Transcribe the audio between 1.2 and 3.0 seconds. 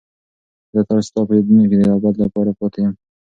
په یادونو کې د ابد لپاره پاتې یم.